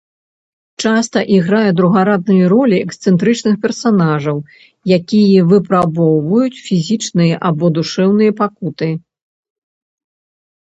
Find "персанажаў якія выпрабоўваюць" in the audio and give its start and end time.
3.65-6.61